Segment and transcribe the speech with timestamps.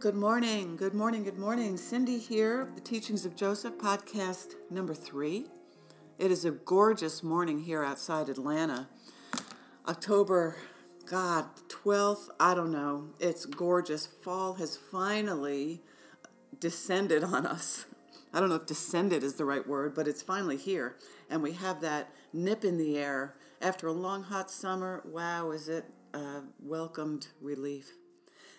[0.00, 1.76] Good morning, good morning, good morning.
[1.76, 5.48] Cindy here, the Teachings of Joseph podcast number three.
[6.18, 8.88] It is a gorgeous morning here outside Atlanta.
[9.86, 10.56] October,
[11.04, 13.10] God, 12th, I don't know.
[13.20, 14.06] It's gorgeous.
[14.06, 15.82] Fall has finally
[16.58, 17.84] descended on us.
[18.32, 20.96] I don't know if descended is the right word, but it's finally here.
[21.28, 23.34] And we have that nip in the air.
[23.60, 27.99] After a long, hot summer, wow, is it a welcomed relief.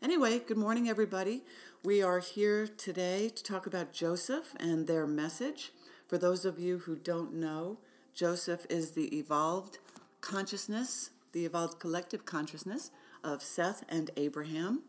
[0.00, 1.42] Anyway, good morning, everybody.
[1.82, 5.72] We are here today to talk about Joseph and their message.
[6.06, 7.78] For those of you who don't know,
[8.14, 9.78] Joseph is the evolved
[10.20, 12.92] consciousness, the evolved collective consciousness
[13.24, 14.82] of Seth and Abraham.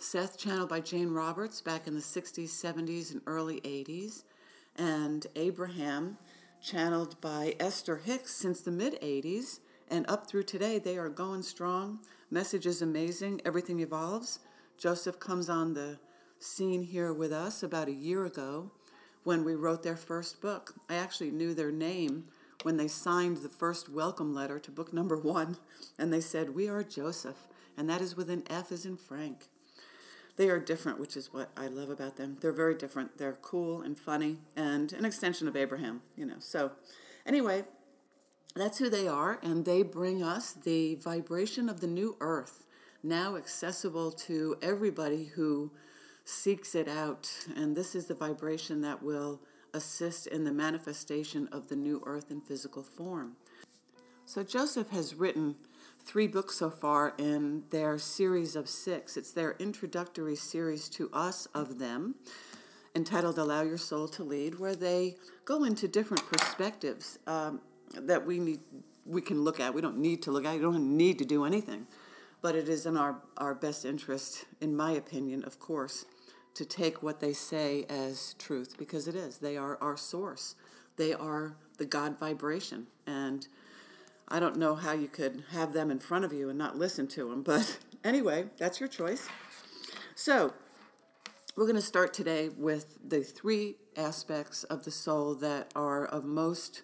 [0.00, 4.24] Seth, channeled by Jane Roberts back in the 60s, 70s, and early 80s,
[4.74, 6.18] and Abraham,
[6.60, 11.44] channeled by Esther Hicks since the mid 80s, and up through today, they are going
[11.44, 12.00] strong.
[12.32, 14.40] Message is amazing, everything evolves.
[14.78, 15.98] Joseph comes on the
[16.38, 18.70] scene here with us about a year ago
[19.24, 20.74] when we wrote their first book.
[20.88, 22.24] I actually knew their name
[22.62, 25.56] when they signed the first welcome letter to book number one,
[25.98, 29.48] and they said, We are Joseph, and that is with an F as in Frank.
[30.36, 32.36] They are different, which is what I love about them.
[32.40, 33.16] They're very different.
[33.16, 36.36] They're cool and funny and an extension of Abraham, you know.
[36.40, 36.72] So,
[37.24, 37.64] anyway,
[38.54, 42.65] that's who they are, and they bring us the vibration of the new earth,
[43.06, 45.70] now accessible to everybody who
[46.24, 47.30] seeks it out.
[47.56, 49.40] And this is the vibration that will
[49.74, 53.36] assist in the manifestation of the new earth in physical form.
[54.24, 55.54] So, Joseph has written
[56.04, 59.16] three books so far in their series of six.
[59.16, 62.16] It's their introductory series to us of them,
[62.96, 67.60] entitled Allow Your Soul to Lead, where they go into different perspectives um,
[67.94, 68.60] that we need
[69.04, 69.72] we can look at.
[69.72, 70.54] We don't need to look at.
[70.56, 71.86] You don't need to do anything.
[72.46, 76.04] But it is in our, our best interest, in my opinion, of course,
[76.54, 79.38] to take what they say as truth because it is.
[79.38, 80.54] They are our source.
[80.96, 82.86] They are the God vibration.
[83.04, 83.48] And
[84.28, 87.08] I don't know how you could have them in front of you and not listen
[87.08, 89.28] to them, but anyway, that's your choice.
[90.14, 90.54] So,
[91.56, 96.24] we're going to start today with the three aspects of the soul that are of
[96.24, 96.82] most,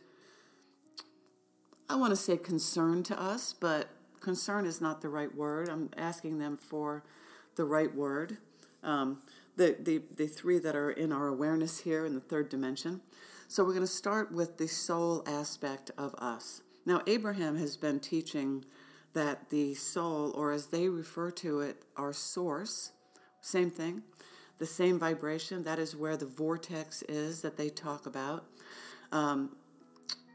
[1.89, 3.91] I want to say concern to us, but
[4.23, 5.69] concern is not the right word.
[5.69, 7.03] I'm asking them for
[7.57, 8.39] the right word.
[8.83, 9.23] Um,
[9.57, 13.01] the, the, the three that are in our awareness here in the third dimension.
[13.49, 16.63] So we're going to start with the soul aspect of us.
[16.87, 18.65] Now, Abraham has been teaching
[19.13, 22.93] that the soul, or as they refer to it, our source,
[23.43, 24.03] same thing,
[24.59, 28.47] the same vibration, that is where the vortex is that they talk about.
[29.13, 29.57] Um,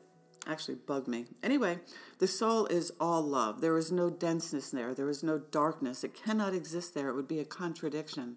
[0.46, 1.26] actually bug me.
[1.42, 1.78] Anyway,
[2.18, 3.60] the soul is all love.
[3.60, 6.04] There is no denseness there, there is no darkness.
[6.04, 7.08] It cannot exist there.
[7.08, 8.36] It would be a contradiction.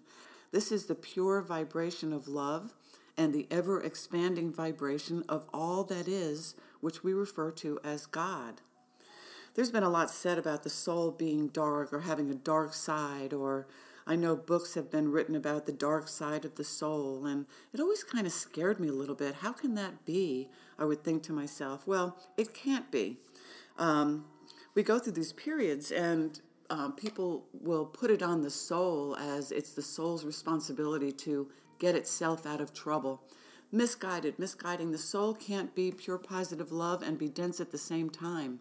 [0.50, 2.74] This is the pure vibration of love
[3.16, 8.60] and the ever expanding vibration of all that is, which we refer to as God
[9.58, 13.32] there's been a lot said about the soul being dark or having a dark side,
[13.32, 13.66] or
[14.06, 17.80] I know books have been written about the dark side of the soul, and it
[17.80, 19.34] always kind of scared me a little bit.
[19.34, 20.48] How can that be?
[20.78, 23.18] I would think to myself, well, it can't be.
[23.78, 24.24] Um,
[24.74, 26.40] we go through these periods, and
[26.70, 31.94] um, people will put it on the soul as it's the soul's responsibility to get
[31.94, 33.22] itself out of trouble.
[33.70, 34.92] Misguided, misguiding.
[34.92, 38.60] The soul can't be pure positive love and be dense at the same time.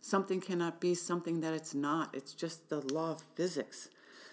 [0.00, 2.14] Something cannot be something that it's not.
[2.14, 3.88] It's just the law of physics.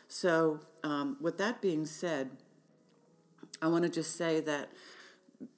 [0.07, 2.31] So, um, with that being said,
[3.61, 4.69] I want to just say that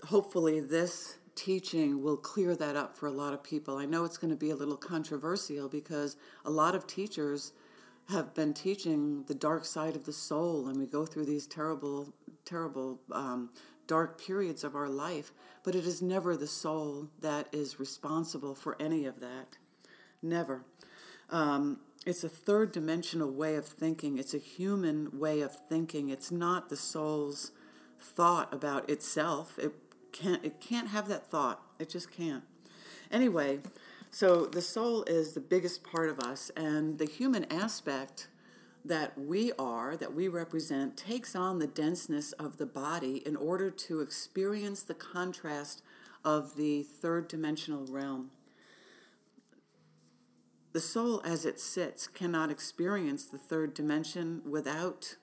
[0.05, 3.77] hopefully this teaching will clear that up for a lot of people.
[3.77, 6.15] I know it's going to be a little controversial because
[6.45, 7.51] a lot of teachers
[8.09, 12.13] have been teaching the dark side of the soul, and we go through these terrible,
[12.45, 13.49] terrible, um,
[13.87, 15.31] dark periods of our life,
[15.63, 19.57] but it is never the soul that is responsible for any of that.
[20.21, 20.63] Never.
[21.29, 24.17] Um, it's a third dimensional way of thinking.
[24.17, 26.09] It's a human way of thinking.
[26.09, 27.51] It's not the soul's
[27.99, 29.57] thought about itself.
[29.57, 29.73] It
[30.15, 30.43] can't.
[30.43, 31.61] It can't have that thought.
[31.79, 32.43] It just can't.
[33.11, 33.59] Anyway,
[34.09, 38.27] so the soul is the biggest part of us, and the human aspect
[38.83, 43.69] that we are, that we represent, takes on the denseness of the body in order
[43.69, 45.81] to experience the contrast
[46.23, 48.31] of the third dimensional realm.
[50.73, 55.15] The soul, as it sits, cannot experience the third dimension without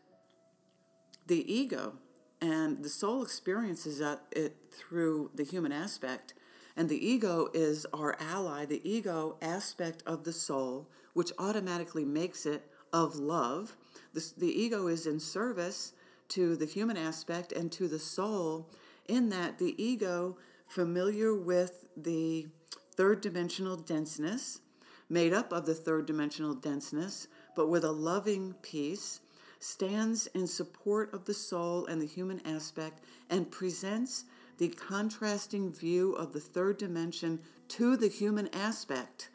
[1.27, 1.94] the ego.
[2.43, 4.03] And the soul experiences
[4.33, 6.35] it through the human aspect.
[6.77, 12.44] And the ego is our ally, the ego aspect of the soul, which automatically makes
[12.44, 13.77] it of love.
[14.12, 15.93] The, the ego is in service
[16.31, 18.69] to the human aspect and to the soul,
[19.06, 20.37] in that the ego,
[20.67, 22.49] familiar with the
[22.97, 24.61] third dimensional denseness,
[25.09, 29.21] made up of the third dimensional denseness, but with a loving peace,
[29.62, 33.00] stands in support of the soul and the human aspect
[33.31, 34.25] and presents
[34.59, 37.38] the contrasting view of the third dimension
[37.69, 39.31] to the human aspect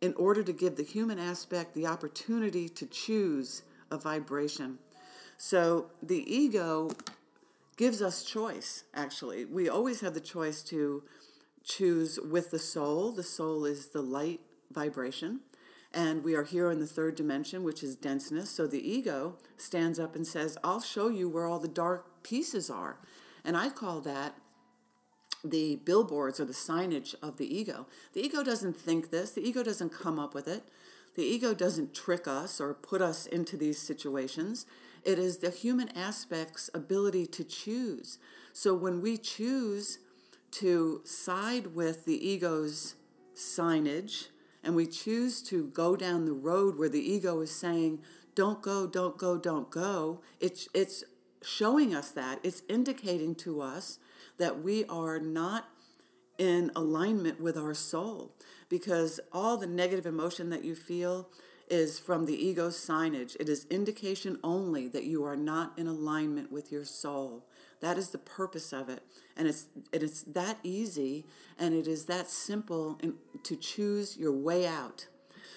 [0.00, 4.78] in order to give the human aspect the opportunity to choose a vibration.
[5.38, 6.90] So the ego
[7.76, 9.44] gives us choice, actually.
[9.44, 11.04] We always have the choice to
[11.62, 13.12] choose with the soul.
[13.12, 14.40] The soul is the light
[14.72, 15.40] vibration.
[15.92, 18.50] And we are here in the third dimension, which is denseness.
[18.50, 22.68] So the ego stands up and says, I'll show you where all the dark pieces
[22.68, 22.98] are.
[23.44, 24.34] And I call that
[25.44, 27.86] the billboards or the signage of the ego.
[28.12, 30.64] The ego doesn't think this, the ego doesn't come up with it.
[31.14, 34.66] The ego doesn't trick us or put us into these situations.
[35.02, 38.18] It is the human aspect's ability to choose.
[38.52, 39.98] So when we choose
[40.52, 42.96] to side with the ego's
[43.34, 44.28] signage
[44.66, 48.00] and we choose to go down the road where the ego is saying,
[48.34, 51.04] don't go, don't go, don't go, it's, it's
[51.42, 52.40] showing us that.
[52.42, 54.00] It's indicating to us
[54.38, 55.68] that we are not
[56.36, 58.32] in alignment with our soul
[58.68, 61.28] because all the negative emotion that you feel
[61.68, 63.36] is from the ego signage.
[63.40, 67.44] It is indication only that you are not in alignment with your soul.
[67.80, 69.02] That is the purpose of it.
[69.36, 71.24] And it's, it is that easy
[71.58, 75.08] and it is that simple in, to choose your way out.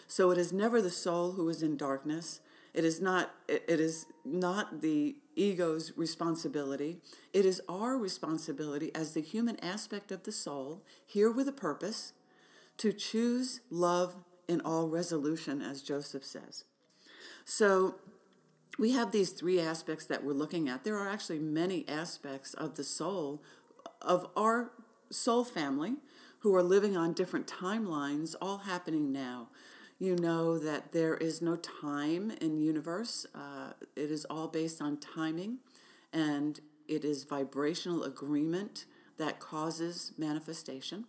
[0.07, 2.41] So it is never the soul who is in darkness.
[2.73, 6.97] It is not, it, it is not the ego's responsibility.
[7.33, 12.13] It is our responsibility as the human aspect of the soul, here with a purpose,
[12.77, 14.15] to choose love
[14.49, 16.65] in all resolution, as Joseph says.
[17.45, 17.95] So
[18.77, 20.83] we have these three aspects that we're looking at.
[20.83, 23.43] There are actually many aspects of the soul,
[24.01, 24.71] of our
[25.11, 25.93] soul family,
[26.39, 29.49] who are living on different timelines, all happening now.
[29.99, 33.25] You know that there is no time in universe.
[33.35, 35.57] Uh, it is all based on timing,
[36.13, 38.85] and it is vibrational agreement
[39.17, 41.05] that causes manifestation.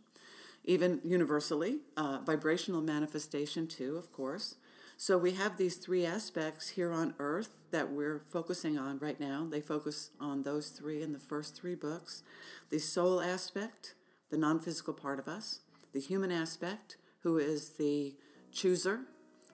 [0.65, 4.57] Even universally, uh, vibrational manifestation too, of course.
[4.97, 9.47] So we have these three aspects here on Earth that we're focusing on right now.
[9.51, 12.23] They focus on those three in the first three books
[12.69, 13.95] the soul aspect,
[14.31, 15.61] the non physical part of us,
[15.93, 18.15] the human aspect, who is the
[18.53, 19.01] chooser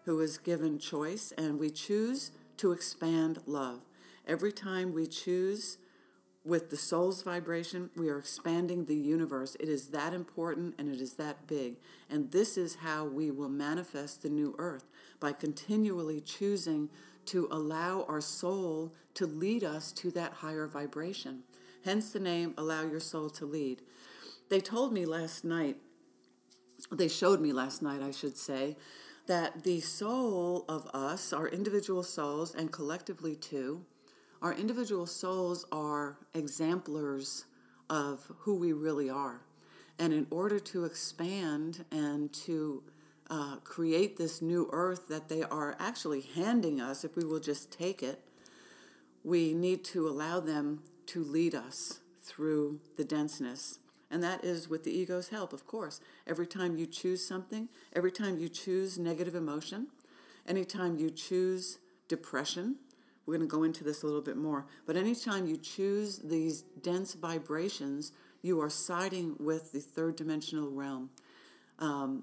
[0.06, 3.80] who is given choice, and we choose to expand love.
[4.26, 5.78] Every time we choose
[6.46, 9.56] with the soul's vibration, we are expanding the universe.
[9.58, 11.74] It is that important and it is that big.
[12.08, 14.84] And this is how we will manifest the new earth
[15.18, 16.88] by continually choosing
[17.26, 21.42] to allow our soul to lead us to that higher vibration.
[21.84, 23.82] Hence the name Allow Your Soul to Lead.
[24.48, 25.76] They told me last night
[26.92, 28.76] they showed me last night, I should say,
[29.26, 33.84] that the soul of us, our individual souls, and collectively too,
[34.42, 37.46] our individual souls are exemplars
[37.88, 39.40] of who we really are.
[39.98, 42.82] And in order to expand and to
[43.30, 47.72] uh, create this new earth that they are actually handing us, if we will just
[47.72, 48.20] take it,
[49.24, 53.78] we need to allow them to lead us through the denseness
[54.10, 56.00] and that is with the ego's help, of course.
[56.26, 59.88] Every time you choose something, every time you choose negative emotion,
[60.46, 61.78] anytime you choose
[62.08, 62.76] depression,
[63.26, 66.62] we're going to go into this a little bit more, but anytime you choose these
[66.82, 71.10] dense vibrations, you are siding with the third dimensional realm.
[71.78, 72.22] Um,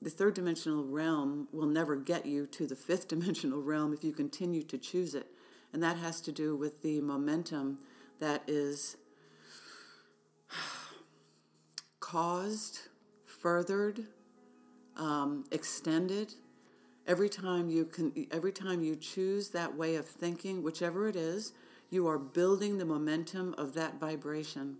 [0.00, 4.12] the third dimensional realm will never get you to the fifth dimensional realm if you
[4.12, 5.26] continue to choose it.
[5.72, 7.78] And that has to do with the momentum
[8.20, 8.96] that is
[12.00, 12.80] caused,
[13.24, 14.04] furthered,
[14.96, 16.34] um, extended.
[17.06, 21.52] Every time you can, every time you choose that way of thinking, whichever it is,
[21.88, 24.78] you are building the momentum of that vibration.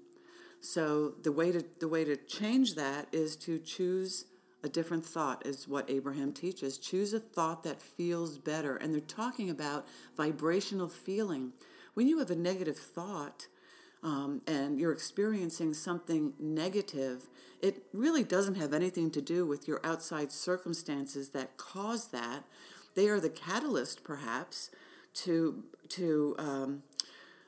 [0.61, 4.25] So the way to the way to change that is to choose
[4.67, 6.77] A different thought is what Abraham teaches.
[6.77, 8.75] Choose a thought that feels better.
[8.77, 11.53] And they're talking about vibrational feeling.
[11.95, 13.47] When you have a negative thought,
[14.07, 17.29] um, and you're experiencing something negative,
[17.61, 22.45] it really doesn't have anything to do with your outside circumstances that cause that.
[22.95, 24.71] They are the catalyst, perhaps,
[25.25, 26.83] to to um,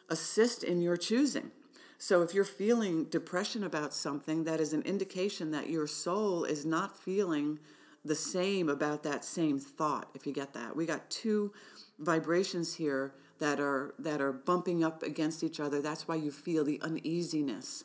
[0.09, 1.53] assist in your choosing.
[1.97, 6.67] So if you're feeling depression about something, that is an indication that your soul is
[6.67, 7.61] not feeling
[8.05, 10.09] the same about that same thought.
[10.13, 11.53] If you get that, we got two
[12.01, 15.81] vibrations here that are that are bumping up against each other.
[15.81, 17.85] That's why you feel the uneasiness.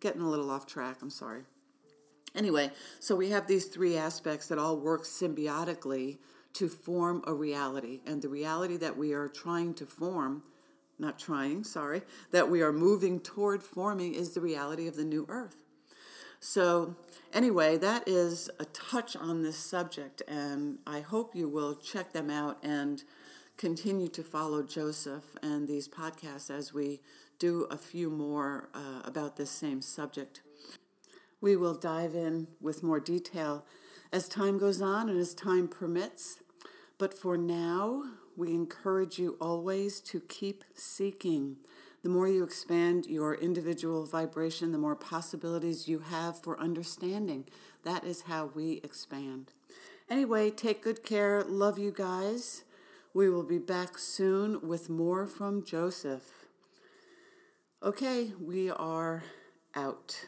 [0.00, 0.98] Getting a little off track.
[1.02, 1.42] I'm sorry.
[2.34, 6.18] Anyway, so we have these three aspects that all work symbiotically
[6.52, 10.42] to form a reality, and the reality that we are trying to form
[11.00, 15.24] not trying, sorry, that we are moving toward forming is the reality of the new
[15.28, 15.56] earth.
[16.40, 16.94] So,
[17.32, 22.30] anyway, that is a touch on this subject, and I hope you will check them
[22.30, 23.02] out and
[23.60, 26.98] continue to follow Joseph and these podcasts as we
[27.38, 30.40] do a few more uh, about this same subject.
[31.42, 33.66] We will dive in with more detail
[34.14, 36.38] as time goes on and as time permits.
[36.96, 41.56] But for now, we encourage you always to keep seeking.
[42.02, 47.44] The more you expand your individual vibration, the more possibilities you have for understanding.
[47.84, 49.52] That is how we expand.
[50.08, 51.44] Anyway, take good care.
[51.44, 52.64] Love you guys.
[53.12, 56.46] We will be back soon with more from Joseph.
[57.82, 59.24] Okay, we are
[59.74, 60.26] out.